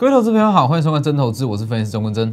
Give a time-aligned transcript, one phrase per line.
[0.00, 2.26] 各位投资朋友好，欢迎收看真投资，我是分析师钟文真。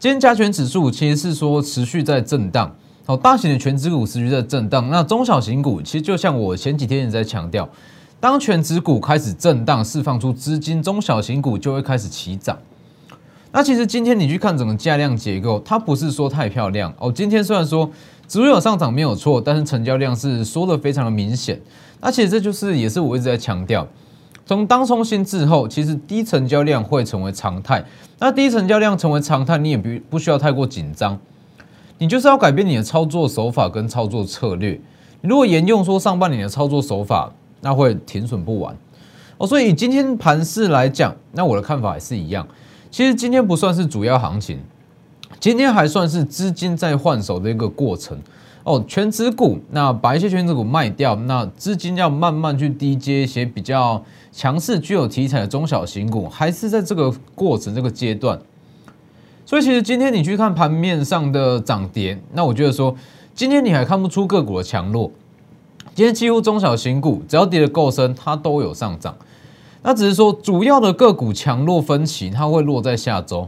[0.00, 2.74] 今天加权指数其实是说持续在震荡，
[3.06, 7.68] 好，大型的全指股持续在震荡，那中小型股其实就像我前几天也在强调，
[8.18, 12.58] 当全指股开始震荡，释放出资金，中小型股就会开始起涨。
[13.52, 17.12] 那其实今天你去看整个价量结构，它不是说太漂亮哦。
[17.12, 17.88] 今天虽然说
[18.26, 21.60] 指数有上涨没有错，但是成交量是缩的非常的明显。
[22.00, 23.86] 那其实这就是也是我一直在强调。
[24.46, 27.84] 从当冲新之后，其实低成交量会成为常态。
[28.18, 31.18] 那低成交量成为常态，你也不不需要太过紧张。
[31.98, 34.78] 你就是要改变你的操作手法跟操作策略。
[35.22, 38.76] 如果沿用说上半年的操作手法，那会停损不完
[39.38, 39.46] 哦。
[39.46, 42.46] 所以以今天盘势来讲，那我的看法也是一样。
[42.90, 44.58] 其实今天不算是主要行情，
[45.40, 48.18] 今天还算是资金在换手的一个过程。
[48.64, 58.40] 哦，全指股，那把一些全指股卖掉，那资金要慢慢去低接一些比较强势、具有题材的中小型股，还是在这个过程、这个阶段。
[59.44, 62.96] 所以，其实今天你去看盘面上的涨跌，那我觉得说，
[63.34, 65.10] 今天你还看不出个股的强弱。
[65.94, 69.14] 今天几乎中小型股只要跌得够深，它都有上涨。
[69.82, 73.46] 那只是说，主要的个股强弱分歧，它会落在下周。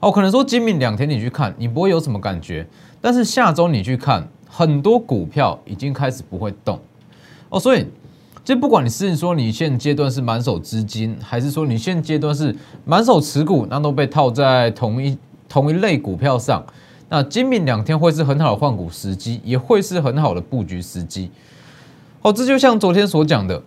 [0.00, 2.66] 哦，可能说今明两天你去看，你不会有什么感觉，
[3.00, 4.28] 但是下周你去看。
[4.56, 6.80] 很多股票已经开始不会动
[7.50, 7.86] 哦，所以
[8.42, 16.64] 就不管你是说你现阶段是满手资金，还是说你现阶段是满手持股，那都被套在同一同一类股票上，
[17.10, 21.30] 那今明两天会是很好的换股时机，也会是很好的布局时机。
[22.22, 23.62] 哦，这就像昨天所讲的，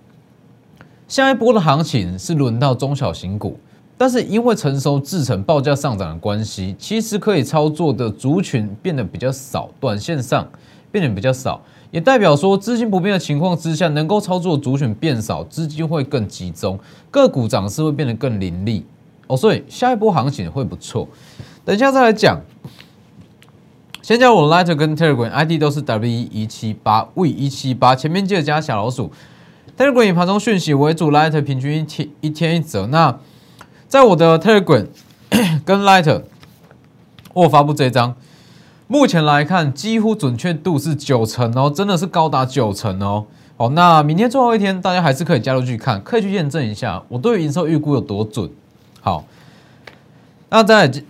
[1.08, 3.60] 下一波的行情是轮到中小型股。
[3.96, 10.48] 但是因为成熟制成报价上涨的关系，其实可以操作的族群变得比较少，短线上
[10.92, 11.62] 变得比较少，
[11.92, 16.80] 也代表说资金不变的情况之下，能够操作的族群变少，资金会更集中，
[17.10, 18.86] 个股涨势会变得更凌厉
[19.28, 21.08] 哦，所以下一波行情会不错。
[21.66, 22.42] 等一下再来讲，
[24.02, 29.12] 先讲我 Lighter 跟 Telegram ID 都是 W 一七八 V 一七八，前面记得加小老鼠。
[29.78, 33.20] Telegram 以盘中讯息为主，Lighter 平均一天一天一折，那。
[33.88, 34.86] 在我的 Telegram
[35.66, 36.22] 跟 Lighter，
[37.34, 38.16] 我发布这张，
[38.92, 43.24] 目前来看几乎准确度是九成哦，真的是高达九成哦。
[43.56, 48.50] 好，那明天最后一天，大家还是可以加入去看，可以去验证一下我对营收预估有多准。
[49.00, 49.24] 好，
[50.50, 51.04] 那再记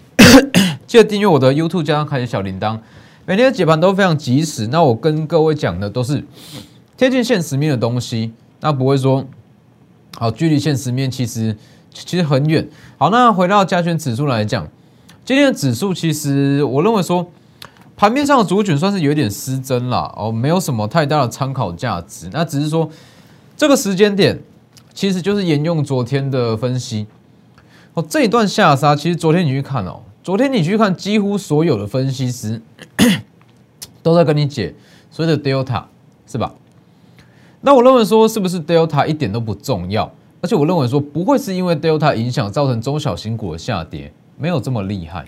[0.98, 2.78] 得订阅我的 YouTube，加上开启小铃铛，
[3.26, 4.68] 每天的解盘都非常及时。
[4.68, 6.26] 那我跟各位讲的都是
[6.98, 9.26] 贴近现实面的东西，那不会说
[10.18, 11.56] 好距离现实面其实。
[11.92, 12.70] 其实很远。
[13.00, 14.68] 好，那回到加权指数来讲，
[15.26, 17.28] 今天的指数其实我认为说，
[18.00, 22.30] 盘面上的主卷算是有点失真了哦，没有什么太大的参考价值。
[22.32, 22.90] 那只是说
[23.58, 24.40] 这个时间点，
[24.94, 27.08] 其实就是沿用昨天的分析
[27.96, 28.06] 哦。
[28.08, 32.62] 这一段下杀，其实昨天你去看哦，昨天你去看，几乎所有的分析师
[34.02, 34.74] 都在跟你解
[35.12, 35.84] 所谓的 Delta
[36.26, 36.54] 是吧？
[37.60, 40.10] 那我认为说，是不是 Delta 一点都不重要？
[40.40, 45.26] 而且我认为说不会是因为 Delta 影响造成中小型股的下跌，没有这么厉害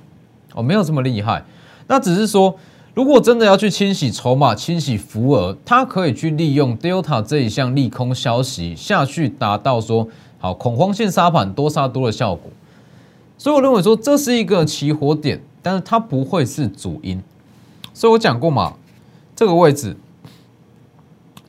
[0.54, 1.44] 哦，没有这么厉害。
[1.88, 2.58] 那只是说，
[2.94, 10.08] 如果真的要去清洗筹码、清洗浮额，它可以去利用 Delta 这一项利空消息下去，达到说
[10.40, 12.52] 好恐慌性杀盘、多杀多的效果。
[13.38, 17.22] 所以我认为说这是一个起火点，但是它不会是主因。
[17.94, 18.76] 所以我讲过嘛，
[19.36, 19.98] 这个位置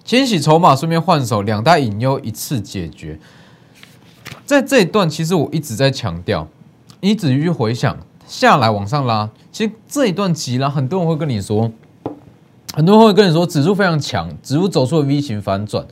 [0.05, 3.19] 清洗筹码，顺便换手，两大隐忧一次解决。
[4.45, 6.49] 在这一段，其实我一直在强调，
[7.01, 7.97] 你仔细去回想
[8.27, 11.71] 下来往上拉，其实这一段急拉，很多人会跟你说，
[12.75, 15.87] 很多人会跟你说指数非常强，指数走出了 V 型反转，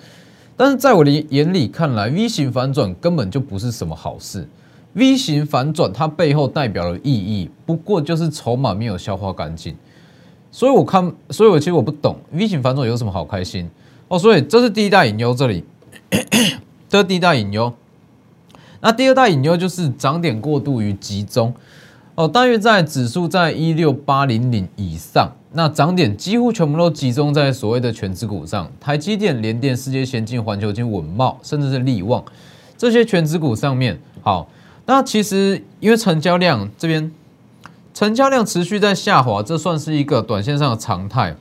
[0.56, 4.48] 但是在我的眼里看来，V 型反转根本就不是什么好事。
[4.94, 9.76] V 型反转它背后代表的意义，不过就是筹码没有消化干净。
[10.50, 13.70] 所以我看，所以我其实我不懂 V 型反转有什么好开心
[14.08, 14.18] 哦。
[14.18, 15.64] 所以这是第一大隐忧，这里，
[16.88, 17.72] 这是第一大隐忧。
[18.80, 21.54] 那第二大隐忧就是涨点过度于集中
[22.20, 32.22] 哦，大约在指数在一六八零零以上，那涨点几乎全部都集中在所谓的全指股上，台积电、联电、世界先进、环球金、稳茂，甚至是力旺
[32.76, 33.98] 这些全指股上面。
[34.20, 34.46] 好，
[34.84, 37.10] 那其实因为成交量这边
[37.94, 41.34] 成交量持续在下滑，这算是一个短线上的常态。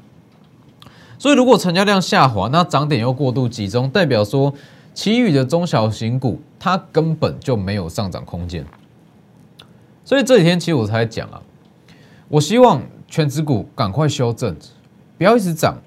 [1.17, 4.53] 所以如果成交量下滑，那涨点又过度集中，代表说。
[4.91, 8.65] 其余的中小型股，它根本就没有上涨空间，
[10.09, 11.39] 所以这几天其实我才讲啊，
[12.29, 14.55] 我希望全指股赶快修正，
[15.19, 15.77] 不要一直涨，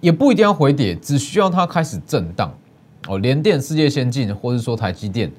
[0.00, 2.52] 也不一定要回跌，只需要它开始震荡
[3.06, 3.18] 哦。
[3.18, 5.30] 联电、世界先进，或者说台积电，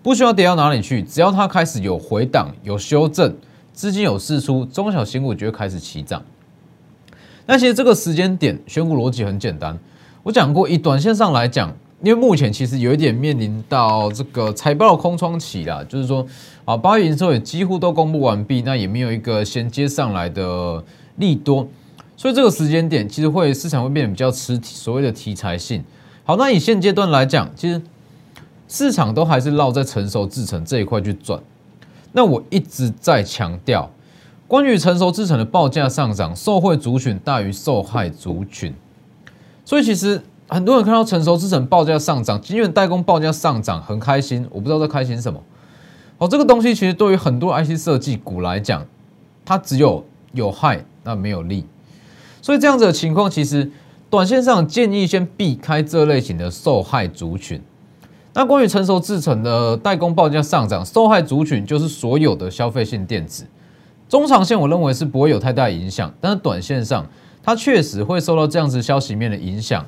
[0.00, 3.36] 不需要跌到哪里去，只要它开始有回档、有修正，
[3.72, 6.22] 资金有释出，中小型股就会开始起涨。
[7.46, 9.76] 那其实这个时间点选股逻辑很简单，
[10.22, 16.26] 我讲过，以短线上来讲，因为目前其实有一点面临到这个财报空窗期啦，就是说，
[16.64, 20.82] 啊，八月营收也几乎都公布完毕，那也没有一个衔接上来的
[21.16, 21.68] 利多，
[22.16, 25.84] 所以这个时间点其实会市场会变得比较吃所谓的题材性。
[26.24, 27.80] 好，那以现阶段来讲，其实
[28.66, 31.40] 市场都还是绕在成熟制成这一块去转。
[32.12, 33.88] 那我一直在强调。
[34.48, 38.74] 关于成熟制成的报价上涨，受惠族群大于受害族群，
[39.64, 40.20] 所以其实
[40.52, 45.42] 很多人看到成熟制成报价上涨，晶圆代工报价上涨很开心，我不知道在开心什么。
[46.18, 48.86] 哦，这个东西其实对于很多 IC 设计股来讲，
[49.46, 51.64] 它只有有害，那没有利。
[52.42, 53.70] 所以这样子的情况，其实
[54.10, 57.58] 短线上建议先避开这类型的受害族群。
[58.34, 63.46] 那关于成熟制成的代工报价上涨，受害族群就是所有的消费性电子。
[64.06, 67.06] 中长线我认为是不会有太大影响，但是短线上
[67.42, 69.86] 它确实会受到这样子消息面的影响。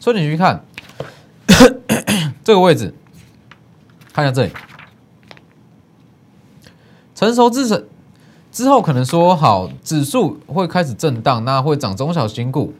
[0.00, 0.64] 所以你去看
[2.42, 2.92] 这个位置，
[4.12, 4.50] 看一下这里，
[7.14, 7.84] 成熟制成
[8.50, 12.74] 之后可能说好指数会开始震荡，那会涨中小型股。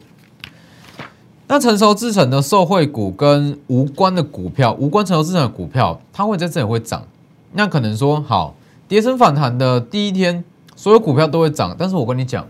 [1.47, 7.07] 那成熟制成的受惠股跟无关的股票，无关成熟制成的股票，它会在这里会涨。
[7.53, 8.55] 那可能说好。
[8.87, 10.43] 跌升反弹的第一天，
[10.75, 11.73] 所有股票都会涨。
[11.79, 12.45] 但是我跟你讲，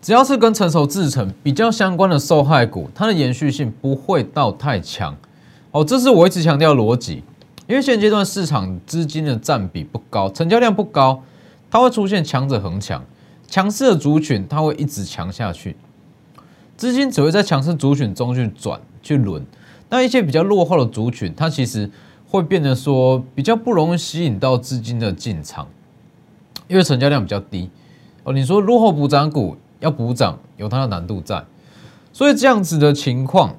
[0.00, 5.16] 只要是跟成熟制成比较相关的受害股，它的延续性不会到太强。
[5.70, 7.22] 哦，这是我一直强调逻辑。
[7.66, 11.22] 因为现阶段市场资金的占比不高，成交量不高，
[11.70, 13.04] 它会出现强者恒强，
[13.46, 15.76] 强势的族群它会一直强下去，
[16.76, 19.44] 资金只会在强势族群中去转去轮。
[19.90, 21.90] 那一些比较落后的族群，它其实。
[22.30, 25.66] 会变得说比较不容易吸引到资金的进场，
[26.66, 27.70] 因为成交量比较低
[28.22, 28.34] 哦。
[28.34, 31.42] 你说落后补涨股要补涨，有它的难度在，
[32.12, 33.54] 所以这样子的情况，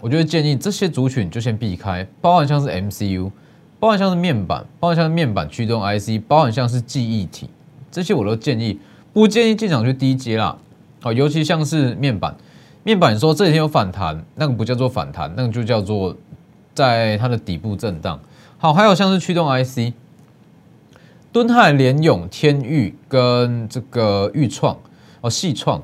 [0.00, 3.30] 我就会建议这些族群就先避开，包含像是 MCU，
[3.78, 7.48] 包含像是面板，包含像是面板驱动 IC，包含像是记忆体，
[7.90, 8.78] 这些我都建议
[9.12, 10.56] 不建议进场去低阶啦。
[11.02, 12.34] 哦，尤其像是面板，
[12.82, 16.16] 面板说这几天有反弹，那个不叫做反弹，那个就叫做。
[16.74, 18.18] 在它的底部震荡，
[18.58, 19.94] 好，还有像是驱动 IC，
[21.30, 24.76] 敦泰、联永、天域跟这个裕创
[25.24, 25.82] 哦，细创，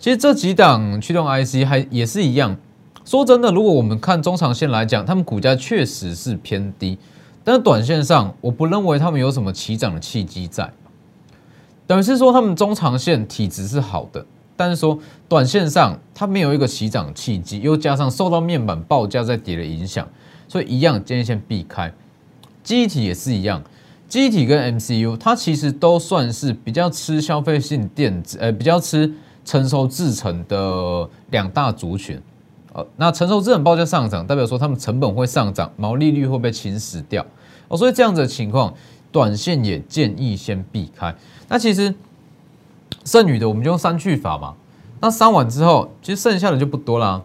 [0.00, 2.56] 其实这几档驱动 IC 还也是一样。
[3.04, 6.98] 说真的，如果我们看中长线来讲，他们股价确实是偏低，
[7.44, 10.68] 但是短线上我不认为他们有什么起涨的契机在，
[11.86, 14.26] 等于是说他们中长线体质是好的。
[14.56, 20.06] 但是说，短线上它没有一个起涨契机，又加上受到面板报价在跌的影响，
[20.48, 21.90] 所以一样建议先避开。
[22.62, 23.62] 机体也是一样，
[24.10, 29.10] 机体跟 MCU 它其实都算是比较吃消费性电子，呃，比较吃
[29.44, 32.20] 成熟制成的两大族群。
[32.74, 37.24] 呃，那成熟制成报价上涨，代表说他们成本会上涨，毛利率会被侵蚀掉。
[37.68, 38.74] 哦，所以这样子的情况，
[39.10, 41.14] 短线也建议先避开。
[41.48, 41.94] 那其实。
[43.02, 44.54] 剩余的我们就用删去法嘛，
[45.00, 47.22] 那删完之后，其实剩下的就不多啦。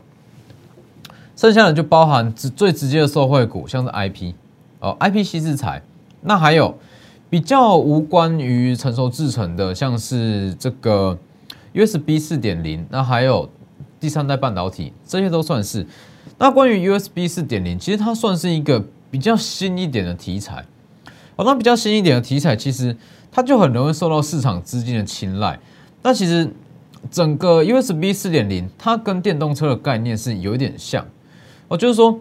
[1.36, 4.34] 剩下的就包含直最直接的受惠股，像是 IP
[4.80, 5.84] 哦，IPC 制裁，
[6.26, 6.78] 那还有
[7.30, 11.18] 比较无关于成熟制成的，像是这个
[11.74, 13.50] USB 四点零，那还有
[14.00, 15.86] 第三代半导体，这些都算是。
[16.38, 20.66] 那关于 USB 四点零，其实它算是一个比较新一点的题材。
[21.36, 22.96] 哦，那比较新一点的题材，其实。
[23.38, 25.60] 它就很容易受到市场资金的青睐。
[26.02, 26.50] 那其实
[27.12, 31.06] 整个 USB 四点零，它跟电动车的概念是有一点像。
[31.68, 32.18] 哦，就是说，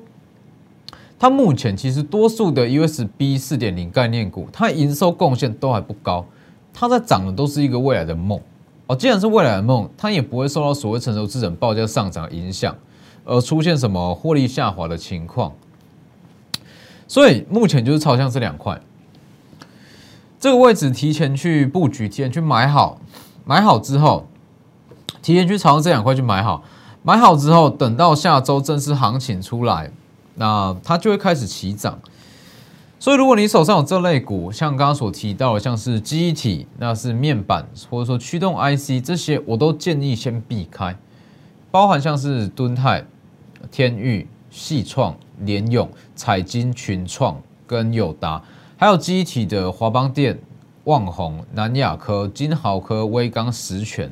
[1.25, 6.23] 它目前其实多数的 USB 四点零概念股，它营收贡献都还不高，
[6.71, 8.39] 它在涨的都是一个未来的梦。
[8.89, 12.77] 哦，既然是未来的梦，它也不会受到所谓成熟资本报价上涨影响，
[13.25, 15.55] 而出现什么获利下滑的情况。
[17.09, 18.79] 所以目前就是朝向这两块。
[20.39, 22.99] 这个位置提前去布局，提前去买好，
[23.47, 24.27] 买好之后，
[25.23, 26.63] 提前去朝这两块去买好，
[27.03, 29.91] 买好之后，等到下周正式行情出来，
[30.35, 31.99] 那它就会开始起涨。
[32.99, 40.97] 所以，如果你手上有这类股，像刚刚所提到的，像是记忆体，那是面板，或者说驱动 IC 这些，我都建议先避开，
[41.71, 43.05] 包含像是敦泰、
[43.71, 48.43] 天域、细创、联永、彩金、群创跟友达。
[48.77, 50.39] 还有机体的华邦电、
[50.85, 54.11] 旺宏、南亚科、金豪科、威刚、实权，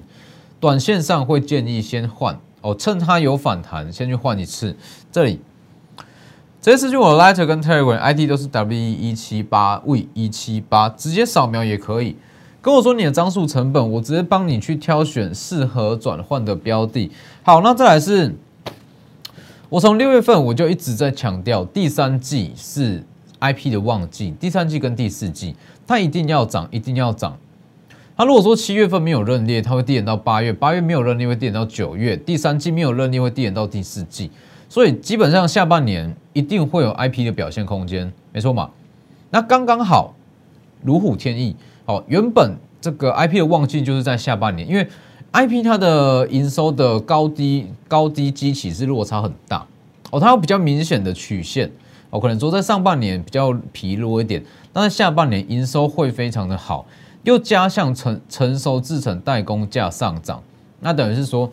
[0.60, 4.76] 短线上会建议先换哦，趁它有反弹先去换一次。
[5.10, 5.40] 这里
[6.62, 12.14] 这些私讯我的 Lighter 跟 Telegram ID 都是 W E 一七八 V 一七八，直接扫描也可以。
[12.60, 17.10] 跟我说你的张数成本，我直接帮你去挑选适合转换的标的。
[17.42, 18.32] 好，那再来是，
[19.68, 23.02] 我从六月份我就一直在强调，第三季是
[23.40, 27.36] IP 的旺季，第三季跟第四季它一定要涨，一定要涨。
[28.16, 34.30] 它如果说七月份没有认列，它会递延到八月；八月没有认列，会递延到九月；第三季没有认列，会递延到第四季。
[34.72, 38.70] 所以基本上下半年一定会有 IP 的表现空间，没错嘛？
[39.28, 40.14] 那刚刚好，
[40.80, 41.54] 如虎添翼。
[41.84, 44.88] 哦，原本这个 IP 的旺季就是在下半年，因为
[45.30, 49.66] IP 它的营收的高低高低基期是落差很大
[50.10, 51.70] 哦，它有比较明显的曲线
[52.08, 56.86] 哦，可能说在上半年比较疲弱一点，但是下半年营收会非常的好，
[57.24, 60.42] 又加上成成熟制成代工价上涨，
[60.80, 61.52] 那等于是说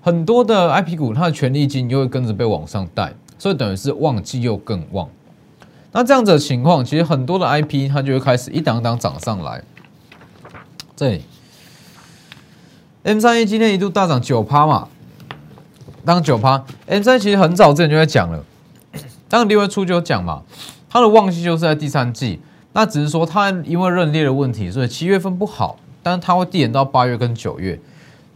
[0.00, 5.08] 很多的 IP 股它的权利金又会跟着被往上带，所以等于是旺季又更旺。
[5.92, 9.62] 那这样子的情况，其实很多的 IP 它就会开始一档档涨上来。
[10.96, 11.22] 这里
[13.02, 14.88] ，M 三一今天一度大涨九趴嘛，
[16.04, 18.44] 当九趴，M 三其实很早之前就在讲了，
[19.28, 20.42] 当六月初就有讲嘛，
[20.88, 22.40] 它的旺季就是在第三季，
[22.72, 27.80] 那只是说它因为认列的问题，所以七月份不好，但是它会递延到八月跟九月，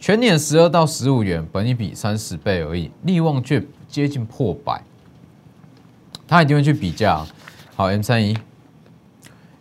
[0.04, 4.82] 全年十二到十五元，本一比三十倍而已，利旺却接近破百，
[6.28, 7.24] 它一定会去比价。
[7.74, 8.36] 好，M 三一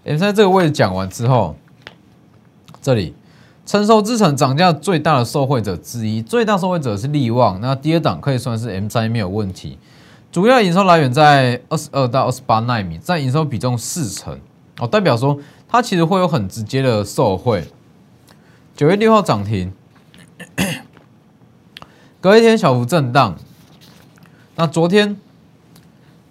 [0.04, 1.56] ，M 三这个位置讲完之后，
[2.82, 3.16] 这里
[3.66, 9.78] 成熟资产涨价最大的受惠者之一，最大受惠者是利旺，那第二档可以算是 M 三没有问题，
[10.30, 14.38] 主要营收来源在二十二到二十八纳米，占营收比重四成，
[14.82, 17.64] 哦，代表说它其实会有很直接的受惠。
[18.76, 19.72] 九月六号涨停，
[22.24, 23.36] 隔一天小幅震荡，
[24.56, 25.18] 那昨天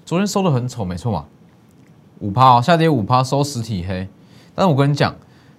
[0.06, 1.26] 昨天收的很丑，没错嘛。
[2.20, 4.08] 五趴哦，下跌五趴收实体黑，
[4.54, 5.14] 但是我跟你讲，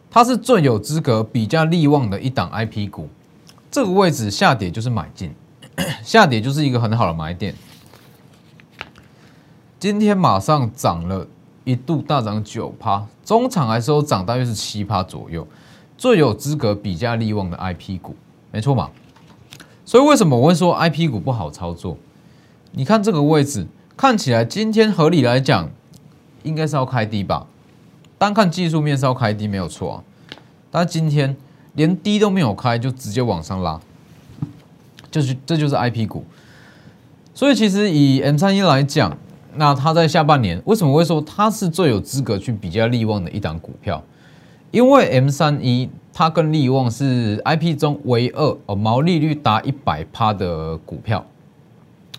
[0.10, 3.10] 它是最有资格比较利旺的一档 I P 股，
[3.70, 5.36] 这个位置下跌就是买进，
[6.02, 7.54] 下跌就是一个很好的买点。
[9.80, 11.28] 今天马上涨了
[11.64, 15.48] 一度大涨九趴，中场还收涨大约是七趴左右，
[15.96, 18.16] 最有资格比较利旺的 I P 股，
[18.52, 18.90] 没错嘛？
[19.86, 21.98] 所以为什么我会说 I P 股不好操作？
[22.72, 25.70] 你看这个位置，看起来今天合理来讲。
[26.44, 27.48] 应该是要开低吧，
[28.18, 30.04] 单看技术面是要开低没有错啊，
[30.70, 31.38] 但今天
[31.76, 33.80] 连低都没有开就直接往上拉，
[35.10, 36.26] 就是这就是 I P 股，
[37.34, 39.18] 所以其实以 M 三一来讲，
[39.56, 44.04] 那它在下半年为什么会说它是最有资格去比较利旺的一档股票？
[44.72, 51.26] 因为 M 三一它跟利旺是 I P 中唯二哦毛利率达一百趴的股票，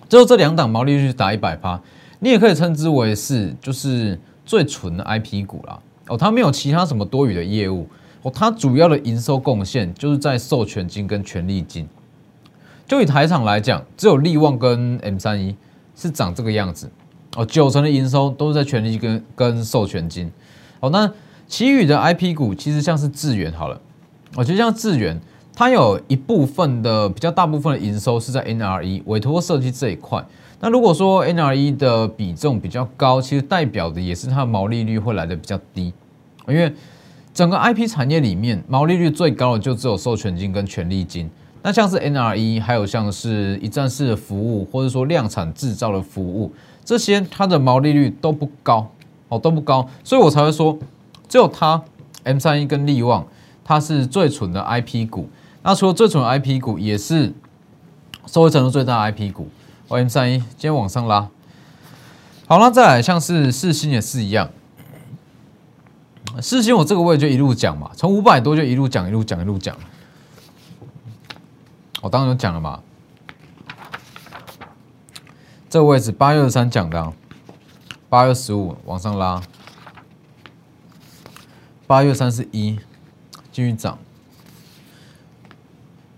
[0.08, 1.80] 只有这两档毛利率达一百趴。
[2.18, 7.86] 你也可以称之为是就是最纯的 IP 股啦哦，它没有其他什么多余的业务
[8.22, 11.86] 哦，它主要的营收贡献就是在授权金跟权利金。
[12.86, 15.54] 就以台厂来讲，只有利旺跟 M 三一
[15.94, 16.90] 是长这个样子
[17.36, 20.30] 哦，九成的营收都是在权利跟跟授权金
[20.80, 20.90] 哦。
[20.90, 21.10] 那
[21.46, 23.80] 其余的 IP 股其实像是智源好了，
[24.36, 25.20] 我觉得像智源，
[25.54, 30.24] 它有一部分的比较大部分的营收是在 NRE 委托设计这一块。
[30.60, 35.92] 那如果说 NRE 的比重比较高，其实代表的也是它的毛利率会来的比较低，
[36.48, 36.72] 因为
[37.34, 41.28] 整个 IP 产业里面毛利率最高的就只有授权金跟权利金。
[41.62, 46.52] 那像是 NRE，还有像是一站式的服务，或者说量产制造的服务，
[46.84, 48.90] 这些它的毛利率都不高
[49.28, 50.78] 哦，都不高，所以我才会说，
[51.28, 51.82] 只有它
[52.24, 53.26] M 三一跟利旺，
[53.64, 55.28] 它是最蠢的 IP 股。
[55.62, 57.32] 那除了最蠢的 IP 股，也是
[58.26, 59.48] 收益程度最大的 IP 股。
[59.88, 61.28] M 三一，今天往上拉，
[62.48, 64.50] 好那再来像是四星也是一样，
[66.40, 69.76] 四星我这个位就一路讲嘛，从五百多就一路讲一路讲一路讲，
[72.00, 72.80] 我当然讲了嘛，
[75.68, 77.12] 这个位置八月二十三讲的，
[78.08, 79.40] 八月十五往上拉，
[81.86, 82.78] 八月三十一
[83.52, 83.98] 继续涨，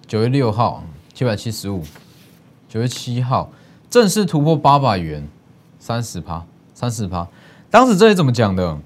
[0.06, 1.82] 九月六号七百七十五，
[2.68, 3.50] 九月七号。
[3.90, 5.26] 正式突破八百元，
[5.78, 6.44] 三十趴，
[6.74, 7.26] 三十趴。
[7.70, 8.78] 当时这里怎么讲的？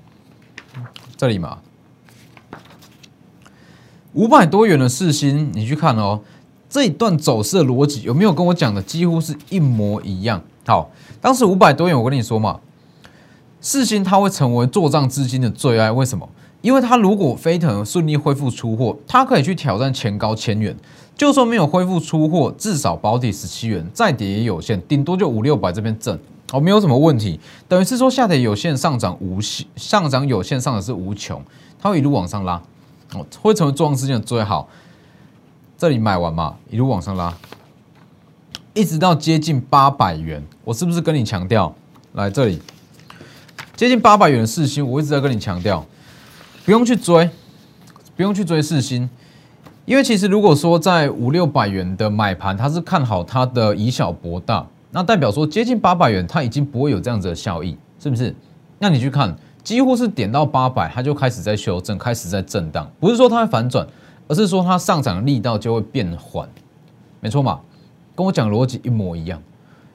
[1.18, 1.58] 这里嘛，
[4.14, 6.20] 五百多元的四星，你去看哦，
[6.68, 10.42] 这一段走势的逻辑有没有跟我讲的几乎是一模一样？
[10.66, 12.60] 好，当时五百多元，我跟你说嘛，
[13.60, 16.28] 四星它会成为做账资金的最爱，为什么？
[16.62, 20.76] 因为它如果飞腾顺利恢复出货，它可以去挑战前高千元。
[21.16, 26.18] 就算没有恢复出货，至少保底十七元，再跌也有限，顶多就五六百这边挣，
[26.50, 27.38] 哦，没有什么问题。
[27.68, 31.42] 等于是说下跌有限，上涨无限，上涨有限，上涨是无穷，
[31.78, 32.62] 它会一路往上拉，
[33.12, 34.66] 哦，会成为重要资金最好。
[35.76, 37.36] 这里买完嘛，一路往上拉，
[38.72, 41.74] 一直到接近八百元，我是不是跟你强调？
[42.14, 42.60] 来这里
[43.76, 45.84] 接近八百元的四星，我一直在跟你强调，
[46.64, 47.28] 不用去追，
[48.16, 49.08] 不用去追四星。
[49.86, 58.34] 因为其实如果说在五六百元的买盘，它是看好它的以小博大，那代表说接近八百元，它已经不会有这样子的效益，是不是？
[58.78, 63.84] 那你去看，几乎是点到八百，它就开始在修正，开始在震荡，不是说它会反转，
[64.28, 66.48] 而是说它上涨力道就会变缓，
[67.20, 67.60] 没错嘛？
[68.14, 69.42] 跟我讲逻辑一模一样，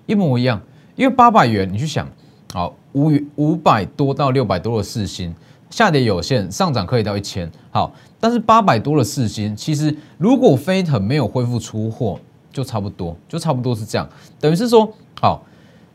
[0.08, 0.60] 一模一样。
[0.96, 2.08] 因为八百元，你去想，
[2.54, 5.34] 好五五百多到六百多的四星。
[5.76, 7.52] 下跌有限，上涨可以到一千。
[7.70, 12.18] 好，但是八百多的四星，其实如果飞腾没有恢复出货，
[12.50, 14.08] 就差不多，就差不多是这样。
[14.40, 14.90] 等于是说，
[15.20, 15.44] 好，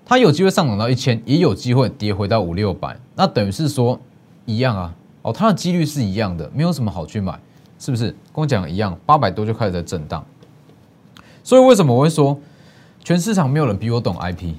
[0.04, 2.94] 它有机会上涨到一千，也有机会跌回到五六百。
[3.14, 3.99] 那等于是说
[4.44, 4.94] 一样啊。
[5.22, 7.40] 哦，它的几率是一样的，没有什么好去买，
[7.78, 8.08] 是不是？
[8.34, 10.22] 跟我讲一样，八百多就开始在震荡。
[11.42, 12.38] 所以为什么我会说，
[13.02, 14.52] 全市场没有人比我懂 IP，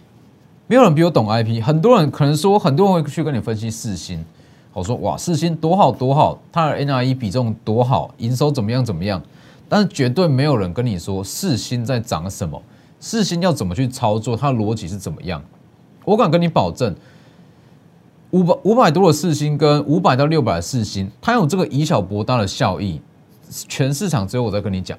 [0.66, 1.62] 没有人比我懂 IP。
[1.62, 4.26] 很多人可能说，很多人会去跟你分析四星。
[4.74, 9.22] 我说哇，四星多好多好，它的 NRE 比重多好，营收怎么样怎么样？
[9.68, 12.62] 但是绝对没有人跟你说四星在涨什么，
[13.00, 15.42] 四星要怎么去操作，它的逻辑是怎么样？
[16.06, 16.96] 我敢跟你保证，
[18.32, 23.02] 五百五百多的四星跟五百到六百的四星，它有这个以小博大的效益，
[23.68, 24.98] 全市场只有我在跟你讲。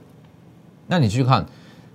[0.87, 1.47] 那你去看，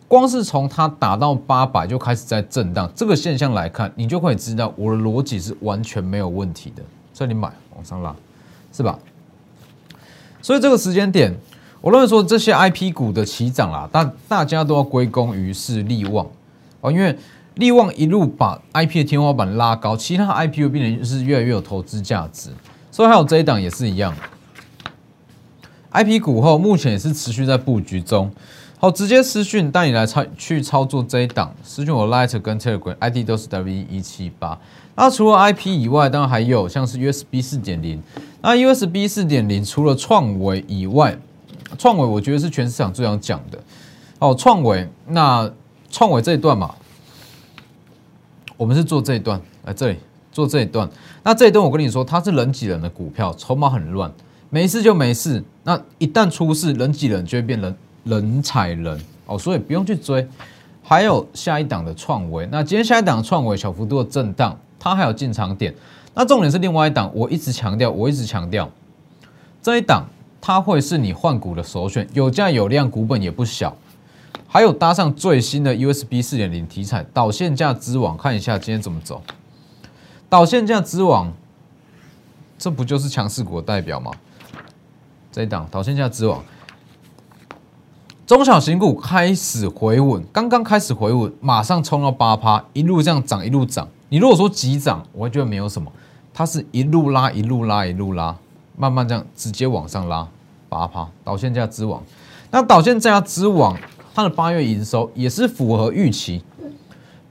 [0.07, 6.84] 光是从它打到八百就开始在震荡，这个现象来看，你就可以知道我的逻辑是完全没有问题的。
[7.13, 8.13] 这里买往上拉，
[8.74, 9.00] 是吧？
[10.41, 11.33] 所以这个时间点，
[11.79, 16.27] 我认为说这些 I P 股的起涨啦，大大家都要归功于是利旺
[16.81, 17.18] 哦，因为
[17.55, 22.50] 利旺一路把 I P 的天花板拉高，其他 I P 又变得是越来越有投资价值，
[22.92, 24.13] 所以还有这一档也是一样
[25.92, 28.31] ，I P 股后目前也是持续在布局中。
[28.79, 34.55] 好，直接私讯带你来操去操作这一档，私讯我 Light 跟 Telegram ID 都是 W 一七八。
[34.96, 38.00] 那除了 IP 以外，当然还有像是 USB 四点零。
[38.40, 41.18] 那 USB 四点零除了创维以外，
[41.79, 43.57] 创维我觉得是全市场最想讲的。
[44.20, 45.51] 哦，创维，那
[45.90, 46.75] 创维这一段嘛，
[48.57, 49.98] 我们是做这一段，来这里
[50.31, 50.87] 做这一段。
[51.24, 54.11] 那这一段我跟你说，它是人挤人的股票，筹码很乱，
[54.51, 55.44] 没事就没事。
[55.63, 57.75] 那一旦出事，人挤人就会变人。
[58.07, 60.27] 人踩人哦，所以不用去追。
[60.83, 65.75] 还有下一档的创维，那今天下一档创维小幅度的震荡，它还有进场点。
[66.13, 68.70] 那重点是另外一档，我一直强调，我一直强调
[69.61, 70.05] 这一档
[70.39, 73.75] 它会是你换股的首选，有价有量，股本也不小。
[74.48, 79.22] 还有搭上最新的 USB 四点零题材导线架之王，看一下今天怎么走。
[80.29, 81.33] 导线架之王，
[82.57, 84.11] 这不就是强势股的代表吗？
[85.33, 86.41] 这一档导线架之王。
[88.27, 93.87] 中小型股开始回稳，刚刚开始回稳，马上冲到八趴，一路这样涨，一路涨。
[94.09, 95.90] 你如果说急涨，我会觉得没有什么，
[96.33, 98.35] 它是一路拉，一路拉，一路拉，
[98.75, 100.27] 慢慢这样直接往上拉
[100.68, 101.07] 八趴。
[101.24, 102.03] 导线价之王，
[102.51, 103.77] 那导线价之王，
[104.13, 106.44] 它的八月营收也是符合预期，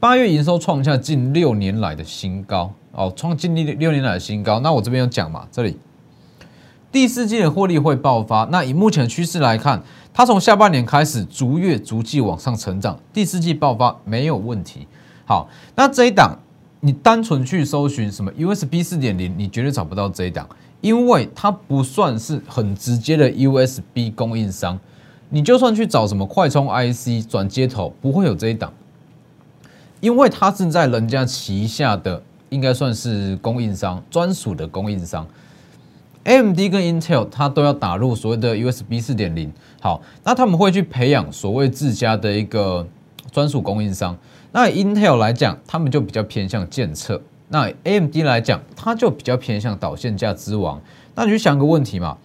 [0.01, 4.61] 八月营收创下近六年来的新高哦，创近六六年来的新高。
[4.61, 5.77] 那我这边有讲嘛，这里
[6.91, 8.49] 第四季的获利会爆发。
[8.51, 9.83] 那以目前的趋势来看。
[10.17, 14.89] 它从下半年开始逐月逐季往上成长，第四季爆发没有问题。
[15.27, 16.39] 好，那这一档
[16.81, 20.49] 你单纯去搜寻什么 USB 四点零，你绝对找不到这一档，
[20.81, 24.81] 因为它不算是很直接的 USB 供应商。
[25.29, 28.73] 你就算去找什么快充 IC 转接头，不会有这一档，
[30.01, 35.27] 因为它是在人家旗下的，应该算是供应商专属的供应商。
[36.27, 42.85] AMD 跟 Intel 它都要打入所谓的 USB 四点零，好，那他们会去培养所谓自家的一个
[43.31, 44.19] 专属供应商。
[44.51, 47.17] 那 Intel 来讲，他们就比较偏向建测；
[47.49, 50.83] 那 AMD 来讲，它就比较偏向导线架之王。
[51.15, 52.19] 那你去想个问题嘛，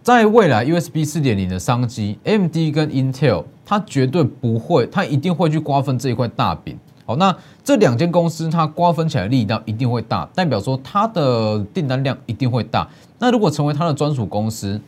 [0.00, 6.78] 在未来 USB 四点零的商机，AMD 跟 Intel 它绝对不会，它一定会去瓜分这一块大饼。
[7.10, 12.88] 好，那这两间公司它瓜分起来力道一定会大，代表说它的订单量一定会大。
[13.18, 14.80] 那如果成为它的专属公司，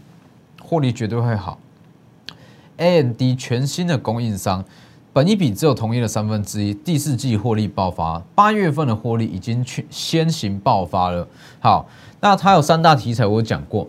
[0.63, 1.59] 获利绝对会好。
[2.77, 4.65] AMD 全新的供应商，
[5.13, 11.27] 本一比只有同业的三分之一，第四季获利爆发，八月份的获利已经去先行爆发了。
[11.59, 11.89] 好，
[12.21, 13.89] 那它有三大题材，我讲过，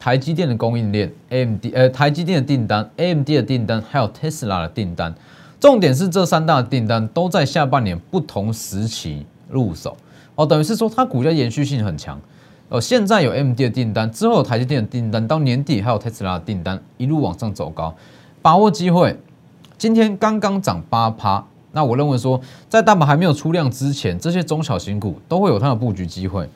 [0.00, 5.14] 台积电的供应链，AMD 呃台积电的订单，AMD 的订单，还有 Tesla 的订单。
[5.60, 9.96] 重点是这三大订单都在下半年不同时期入手
[10.36, 12.20] 哦，等于是说它股价延续性很强
[12.68, 12.80] 哦。
[12.80, 17.92] 现在有 M D 的订单，之后有台积电的订单，到年底还有 Tesla 的订单，一路往上走高，
[18.40, 19.18] 把握机会。
[19.76, 26.48] 今天刚刚涨八趴，那我认为说，在大盘还没有出量之前，这些中小型股都会有它的布局机会。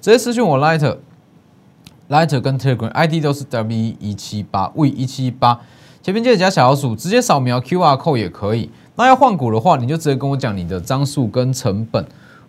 [0.00, 5.60] 直接私信我 Lighter，Lighter 跟 Telegram ID 都是 W 一七八 V 一七八。
[6.02, 8.70] 前面记得加小老鼠，直接扫描 QR code 也可以。
[8.96, 12.04] 那要换股的话，你就直接跟我讲你的张数跟成本，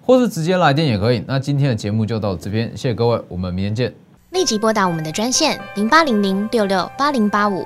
[0.06, 1.24] 或是直接来电也可以。
[1.28, 3.94] 那今天的节目就到这边，谢谢各位，我们明天见。
[4.32, 7.66] 立即拨打我们的专线零八零零六六八零八五